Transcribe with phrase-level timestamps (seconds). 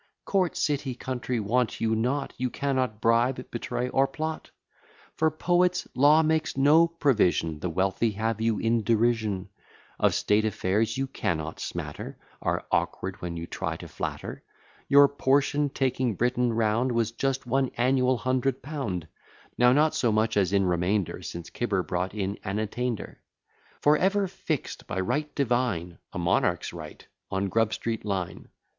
[0.25, 4.49] Court, city, country, want you not; You cannot bribe, betray, or plot.
[5.15, 9.49] For poets, law makes no provision; The wealthy have you in derision:
[9.99, 14.41] Of state affairs you cannot smatter; Are awkward when you try to flatter;
[14.87, 19.07] Your portion, taking Britain round, Was just one annual hundred pound;
[19.55, 23.19] Now not so much as in remainder, Since Cibber brought in an attainder;
[23.81, 28.47] For ever fix'd by right divine (A monarch's right) on Grub Street line.